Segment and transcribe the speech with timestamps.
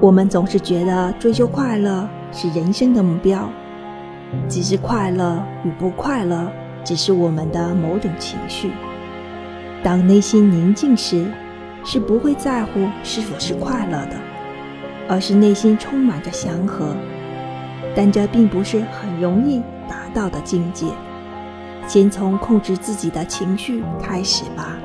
[0.00, 3.48] 我们总是觉得追求快乐是人生的目标。
[4.48, 6.50] 只是快乐与不快乐
[6.84, 8.70] 只是我们的某种情绪。
[9.82, 11.26] 当内心宁静时
[11.84, 14.16] 是不会在乎是否是快乐的
[15.08, 16.94] 而是内心充满着祥和。
[17.96, 20.86] 但这并不是很容易达到的境界。
[21.88, 24.76] 先从控制自己的情绪开始吧。